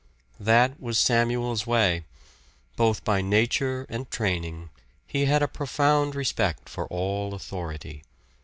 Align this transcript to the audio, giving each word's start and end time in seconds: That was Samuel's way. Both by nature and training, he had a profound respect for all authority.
That 0.39 0.79
was 0.81 0.97
Samuel's 0.97 1.67
way. 1.67 2.05
Both 2.75 3.03
by 3.03 3.21
nature 3.21 3.85
and 3.87 4.09
training, 4.09 4.69
he 5.05 5.25
had 5.25 5.43
a 5.43 5.47
profound 5.47 6.15
respect 6.15 6.67
for 6.67 6.87
all 6.87 7.35
authority. 7.35 8.01